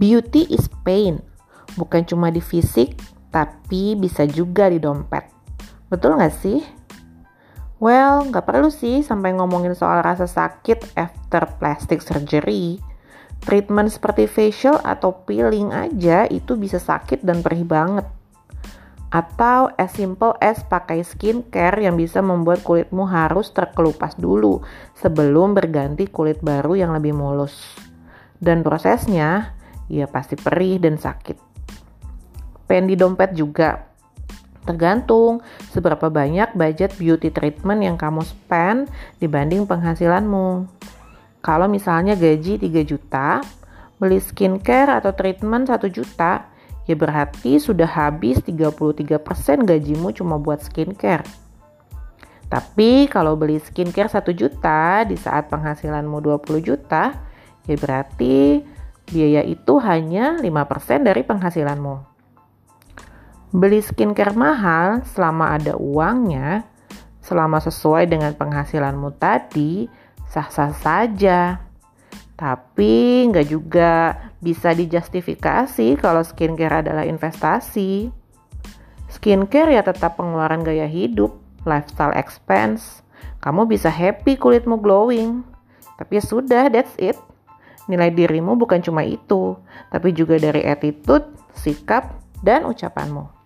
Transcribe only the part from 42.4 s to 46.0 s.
3 juta, beli skincare atau treatment 1